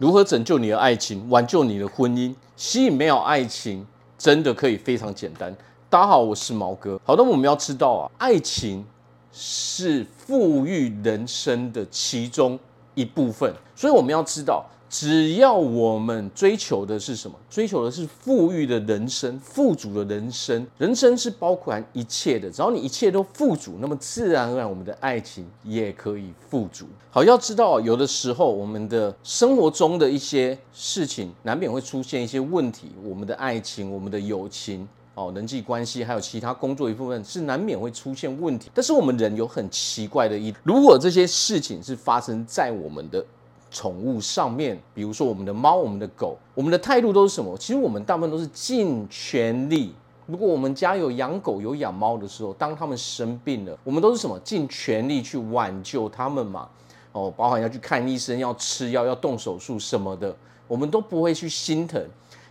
[0.00, 5.54] 如何拯救你的爱情，挽救你的婚姻，吸引没有爱情，真的可以非常简单。
[5.90, 6.98] 大家好，我是毛哥。
[7.04, 8.82] 好的，我们要知道啊，爱情
[9.30, 12.58] 是富裕人生的其中
[12.94, 14.64] 一部分，所以我们要知道。
[14.90, 17.38] 只要我们追求的是什么？
[17.48, 20.66] 追求的是富裕的人生、富足的人生。
[20.78, 26.86] 人生是包括一切的，只要你一切都富足，那么自然而然我们的爱情也可以富足。
[27.08, 38.68] 好，要知道，有的时候我们的生活中的一些事情难免会出现一些问题，我们的爱情、我们的友情、哦人际关系，还有其他工作一部分是难免会出现问题。
[38.74, 43.24] 但是我们人有很奇怪的一，如果这些事情是发生在我们的。
[43.70, 47.56] 宠物上面，比如说我们的猫、我们的狗，我们的态度都是什么？
[47.56, 49.94] 其实我们大部分都是尽全力。
[50.26, 54.38] 如果我们家有养狗、有养猫的时候，当他们生病了，我们都是什么？
[54.40, 56.68] 尽全力去挽救他们嘛。
[57.12, 60.34] 哦，包含要去看医生、要吃药、要动手术什么的，
[60.68, 62.00] 我们都不会去心疼。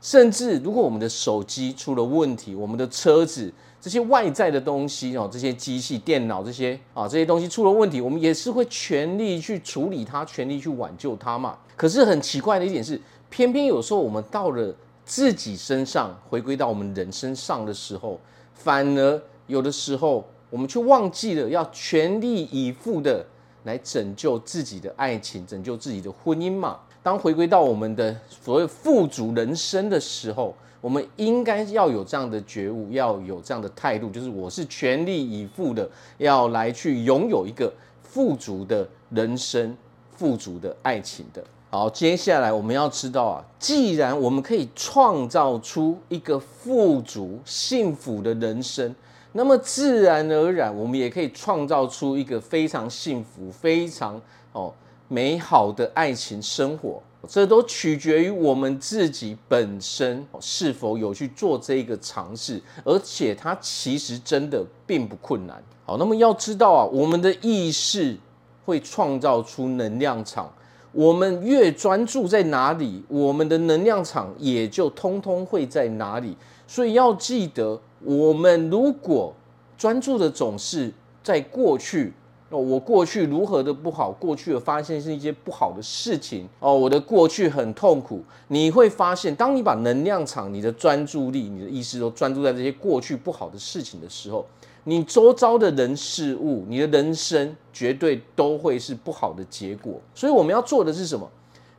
[0.00, 3.52] 甚至如果我们的手机出了问题，我们的车子。
[3.80, 11.56] 这些外在的东西哦，这些机器、电脑这些啊，这些东西出了问题，我们也是会全力去处理它，全力去挽救它嘛。
[11.76, 13.00] 可是很奇怪的一点是，
[13.30, 18.18] 偏偏有时候我们到了自己身上，回归到我们人身上的时候，
[18.52, 23.24] 反而有的时候我们却忘记了要全力以赴的
[23.62, 26.80] 来拯救自己的爱情，拯救自己的婚姻嘛。
[27.08, 30.54] 当回归到我们的所谓富足人生的时候。
[30.80, 39.76] 我们应该要有这样的觉悟，要有这样的态度，就是我是全力以赴的，要来去拥有一个富足的人生、
[40.12, 41.42] 富足的爱情的。
[41.70, 48.94] 好，接下来我们要知道啊，既然我们可以创造出一个富足、幸福的人生，
[49.32, 54.72] 那么自然而然，我们也可以创造出一个非常幸福、非常哦
[55.08, 57.02] 美好的爱情生活。
[57.26, 65.60] 这都取决于我们自己本身是否有去做这个尝试，而且它其实真的并不困难。
[65.84, 68.16] 好，那么要知道啊，我们的意识
[68.64, 70.50] 会创造出能量场，
[70.92, 76.36] 我们越专注在哪里，我们的能量场也就通通会在哪里。
[76.68, 79.34] 所以要记得，我们如果
[79.76, 80.92] 专注的总是
[81.24, 82.12] 在过去。
[82.50, 88.22] 哦，我过去如何的不好，过去的发现是一些不好的事情哦，我的过去很痛苦。
[88.48, 94.46] 你会发现，当你把能量场、你的专注力、你的意识都专注在这些过去不好的事情的时候，
[94.84, 100.00] 你周遭的人事物，你的人生绝对都会是不好的结果。
[100.14, 101.28] 所以我们要做的是什么？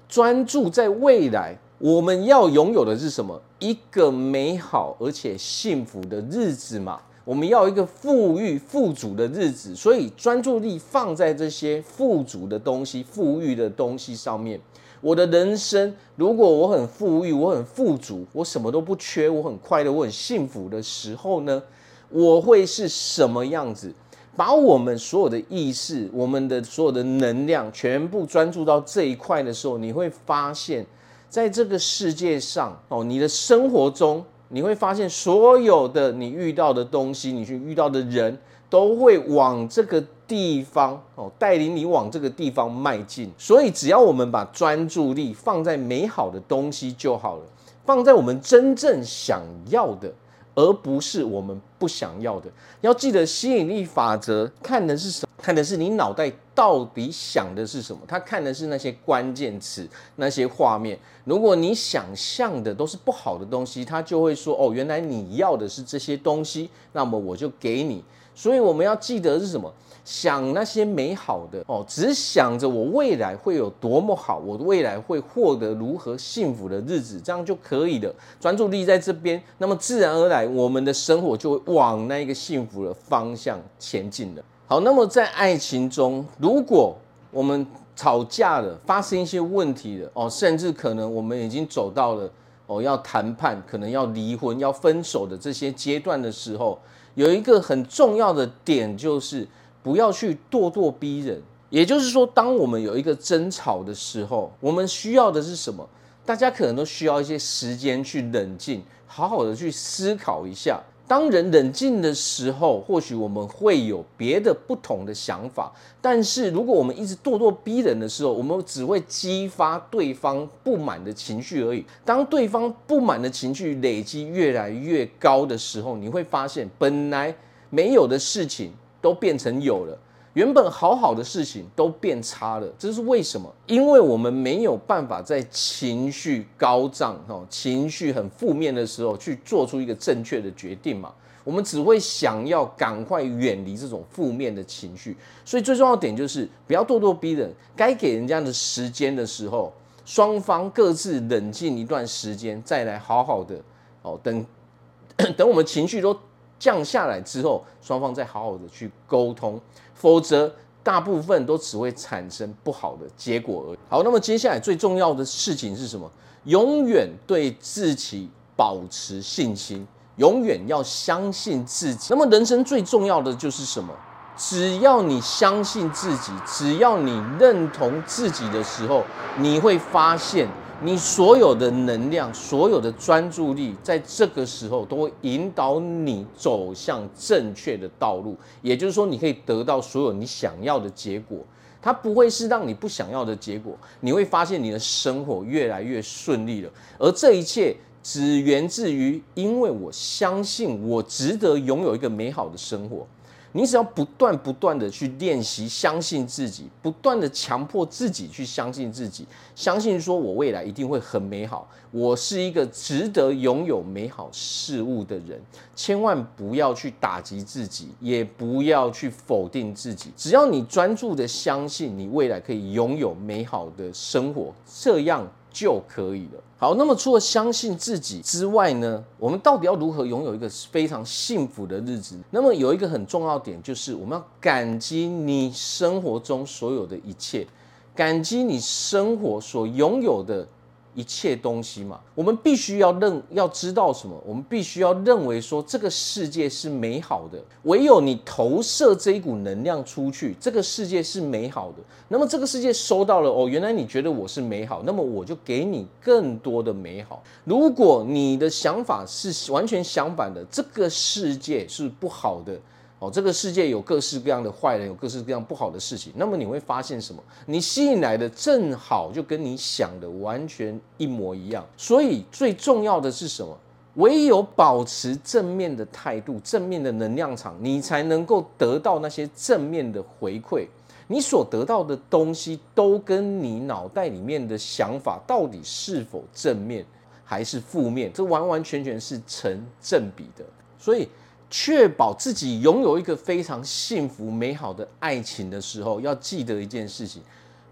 [0.07, 3.41] 专注在未来，我们要拥有的是什么？
[3.57, 7.01] 一个美好而且幸福的日子嘛。
[7.29, 14.59] 我们要一个富裕、富足的日子，所以专注力放在这些富足的东西、富裕的东西上面。
[14.99, 21.61] 我的人生，如果我很富裕、我很富足、我什么都不缺、我很快乐、我很幸福的时候呢，
[22.09, 23.93] 我会是什么样子？
[24.35, 30.83] 把我们所有的意识、我们的所有的能量全部专注到这一块的时候，你会发现，
[31.29, 34.25] 在这个世界上哦，你的生活中。
[34.49, 38.37] 你会发现，所有的你遇到的东西，你去遇到的人，
[38.69, 43.31] 都会往这个地方哦，带领你往这个地方迈进。
[43.37, 47.43] 所以，只要我们把专注力放在美好的东西就好了，
[47.85, 50.11] 放在我们真正想要的，
[50.55, 52.49] 而不是我们不想要的。
[52.81, 55.28] 要记得，吸引力法则看的是什么？
[55.41, 58.01] 看的是你脑袋到底想的是什么？
[58.07, 60.97] 他看的是那些关键词、那些画面。
[61.23, 68.03] 如果你想象的都是不好的东西，他就会说：“哦，原来你要的是这些东西，那么我就给你。”
[68.35, 69.73] 所以我们要记得是什么？
[70.05, 78.11] 想那些美好的哦，只想着我未来会有多么好，我未来会获得如何幸福的日子，这样就可以了。
[78.39, 84.41] 专注力在这边，那么自然而然，我们的生活就会往那个幸福的方向前进了。
[84.69, 86.95] 好，那么在爱情中，如果
[87.31, 87.65] 我们
[87.95, 92.29] 吵架了，发生一些问题了，哦，甚至可能我们已经走到了
[92.67, 96.79] 哦要谈判，可能要离婚、要分手的这些阶段的时候，
[97.15, 99.47] 有一个很重要的点就是
[99.81, 101.41] 不要去咄咄逼人。
[101.71, 105.89] 也就是说，当我们有一个争吵的时候，我们需要的是什么？
[106.23, 110.79] 大家可能都需要一些时间去冷静，好好的去思考一下。
[111.09, 115.73] 当人冷静的时候，或许我们会有别的不同的想法。
[115.99, 121.83] 但是如果我们一直咄咄逼人的时候，我们只会激发对方不满的情绪而已。
[122.05, 127.35] 当对方不满的情绪累积越来越高的时候，你会发现本来
[127.71, 128.71] 没有的事情
[129.01, 129.97] 都变成有了。
[130.33, 133.51] 原本好好的事情都变差了，这是为什么？
[133.65, 141.11] 因为我们没有办法在情绪高涨、哦，情绪很负面的时候去做出一个正确的决定嘛。
[141.43, 147.51] 我们只会想要赶快远离这种负面的情绪，所以最重要的点就是不要咄咄逼人。
[147.75, 149.73] 该给人家的时间的时候，
[150.05, 153.55] 双方各自冷静一段时间，再来好好的
[154.03, 154.45] 哦，等
[155.35, 156.15] 等我们情绪都
[156.59, 159.59] 降下来之后，双方再好好的去沟通，
[159.95, 160.53] 否则
[160.83, 163.77] 大部分都只会产生不好的结果而已。
[163.89, 166.11] 好，那么接下来最重要的事情是什么？
[166.43, 169.87] 永远对自己保持信心。
[170.17, 172.07] 永远要相信自己。
[172.09, 173.93] 那么，人生最重要的就是什么？
[174.35, 179.01] 只要你相信自己，只要你认同自己的时候，
[179.37, 180.45] 你会发现，
[180.81, 188.35] 你所有的能量、所有的专注力，在这个时候都会引导你走向正确的道路。
[188.61, 191.39] 也就是说，你可以得到所有你想要的结果。
[191.81, 193.77] 它不会是让你不想要的结果。
[194.01, 196.69] 你会发现，你的生活越来越顺利了。
[196.97, 197.75] 而这一切。
[198.01, 203.05] 只源自于，因为我相信我值得拥有一个美好的生活。
[203.51, 209.25] 你只要不断不断的去练习，相信自己，不断的强迫自己去相信自己，
[209.55, 211.67] 相信说我未来一定会很美好。
[211.91, 215.41] 我是一个值得拥有美好事物的人。
[215.75, 220.11] 千万不要去打击自己，也不要去否定自己。
[220.15, 225.27] 只要你专注的相信，你未来可以拥有美好的生活，这样。
[225.51, 226.41] 就可以了。
[226.57, 232.17] 好，那么除了相信自己之外呢，我们到底要如何拥有一个非常幸福的日子？
[232.31, 237.47] 那么有一个很重要点，就是我们要感激你生活中所有的一切，
[237.95, 240.47] 感激你生活所拥有的。
[240.95, 244.15] 一切东西嘛，我们必须要认，要知道什么？
[244.25, 247.39] 我们必须要认为说这个世界是美好的。
[247.63, 251.77] 唯有你投射这一股能量出去，这个世界是美好的。
[252.07, 257.23] 那么这个世界收到了哦，原来你觉得我是美好，那么我就给你更多的美好。
[257.45, 262.59] 如果你的想法是完全相反的，这个世界是不好的。
[262.99, 266.11] 哦，这个世界有各式各样的坏人，有各式各样不好的事情。
[266.17, 267.23] 那么你会发现什么？
[267.45, 271.65] 你吸引来的正好就跟你想的完全一模一样。
[271.77, 273.57] 所以最重要的是什么？
[273.95, 280.67] 唯有保持正面的态度、正面的能量场，你才能够得到那些正面的回馈。
[281.07, 286.85] 你所得到的东西都跟你脑袋里面的想法到底是否正面
[287.23, 290.43] 还是负面，这完完全全是成正比的。
[290.77, 291.07] 所以。
[291.49, 297.21] 确保自己拥有一个非常幸福美好的爱情的时候，要记得一件事情：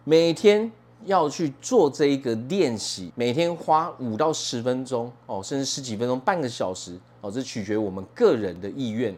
[0.03, 0.71] 每天
[1.05, 9.15] 要去做这一个练习，每天花五到十分钟哦，甚至十几分钟、半个小时哦，这取决于我们个人的意愿。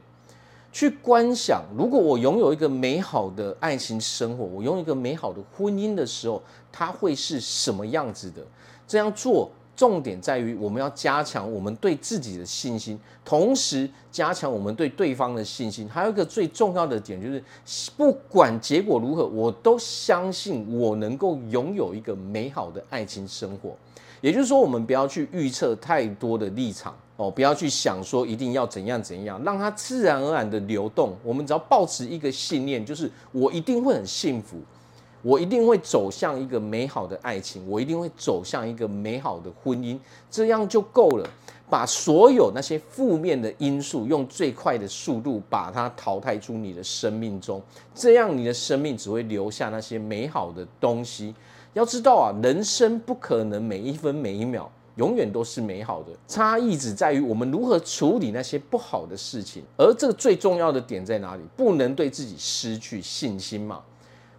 [0.72, 8.46] 去观想，如果我拥有一个美好的爱情生活，我拥有一个美好的婚姻的时候，它会是什么样子的？
[8.88, 9.50] 这样做。
[9.80, 15.88] 重点在于，我们要加强我们对自己的信心，同时加强我们对对方的信心。
[15.88, 17.42] 还有一个最重要的点，就是
[17.96, 23.74] 不管结果如何，我都相信我能够拥有一个美好的爱情生活。
[24.20, 31.16] 也就是说，我们不要去预测太多的立场哦，不要去想说一定要怎样怎样，让它自然而然的流动。
[31.24, 34.58] 我们只要保持一个信念，就是我一定会很幸福。
[35.22, 40.00] 我一定会走向一个美好的爱情，我一定会走向一个美好的婚姻，
[40.32, 41.30] 这样就够了。
[41.70, 47.62] 把所有那些负面的因素用最快的速度把它淘汰出你的生命中，
[47.94, 51.36] 这样你的生命只会留下那些美好的东西。
[51.74, 59.62] 要知道啊，人生不可能每一分每一秒永远都是美好的，差异只在于我们如何处理那些不好的事情。
[59.78, 61.44] 而这个最重要的点在哪里？
[61.56, 63.80] 不能对自己失去信心嘛。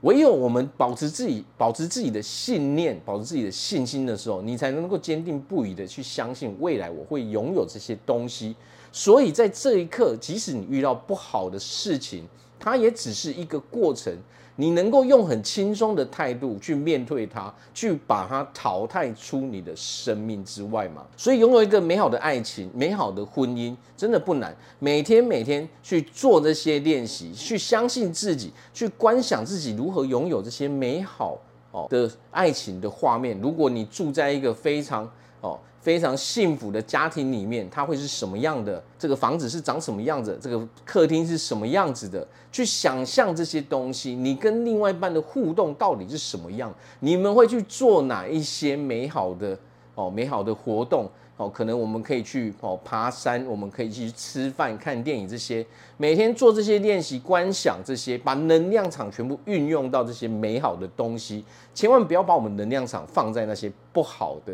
[0.02, 8.56] 唯有我们保持自己、保持自己的信念、保持自己的信心的时候，你才能够坚定不移的去相信未来我会拥有这些东西。
[8.90, 12.24] 所以在这一刻，即使你遇到不好的事情，
[12.58, 14.12] 它也只是一个过程。
[14.60, 21.02] 你能够用很轻松的态度去面对它，去把它淘汰出你的生命之外嘛。
[21.16, 24.54] 所以拥有一个美好的爱情、美好的婚姻真的不难。
[24.78, 31.38] 每天每天去做这些练习，去相信自己，去观想自己如何拥有这些美好
[31.72, 33.40] 哦的爱情的画面。
[33.40, 35.58] 如果你住在一个非常哦。
[35.80, 38.82] 非常幸福的家庭里面，它会是什么样的？
[38.98, 40.38] 这个房子是长什么样子？
[40.38, 42.28] 这个客厅是什么样子的？
[42.52, 46.70] 去想象这些东西，你跟另外一半的互动到底是什么样？
[46.98, 49.58] 你们会去做哪一些美好的？
[49.94, 55.64] 哦，美好的活动哦，可能我们可以去哦爬山，我们可以去吃饭、看电影这些，
[55.96, 61.42] 每天做这些练习、观想这些，把能量场全部运用到这些美好的东西，
[61.74, 64.52] 千万不要把我们能量场放在那些不好的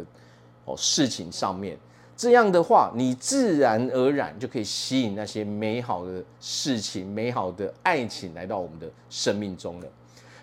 [0.66, 1.78] 哦事情上面。
[2.16, 9.86] 这样的话，你自然而然就可以吸引那些美好的事情、美好的爱情来到我们的生命中了。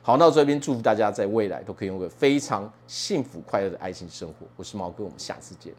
[0.03, 4.45] 好，那我这边祝福大家在未来都可以有个非常幸福快乐的爱情生活。
[4.55, 5.73] 我是毛哥，我们下次见。